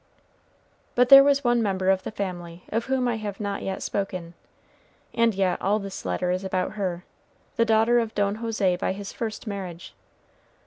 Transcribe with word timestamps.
But 0.95 1.09
there 1.09 1.23
was 1.23 1.43
one 1.43 1.61
member 1.61 1.91
of 1.91 2.01
the 2.01 2.09
family 2.09 2.63
of 2.69 2.85
whom 2.85 3.07
I 3.07 3.17
have 3.17 3.39
not 3.39 3.61
yet 3.61 3.83
spoken, 3.83 4.33
and 5.13 5.35
yet 5.35 5.61
all 5.61 5.77
this 5.77 6.05
letter 6.05 6.31
is 6.31 6.43
about 6.43 6.71
her, 6.71 7.05
the 7.55 7.65
daughter 7.65 7.99
of 7.99 8.15
Don 8.15 8.37
José 8.37 8.79
by 8.79 8.93
his 8.93 9.13
first 9.13 9.45
marriage. 9.45 9.93